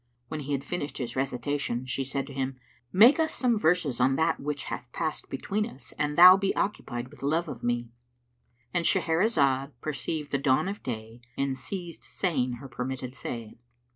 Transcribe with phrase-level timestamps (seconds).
[0.29, 2.55] When he had finished his recitation she said to him,
[2.91, 7.09] "Make us some verses on that which hath passed between us an thou be occupied
[7.11, 13.13] with love of me."—And Shahrazad perceived the dawn of day and ceased saying her permitted
[13.13, 13.59] say.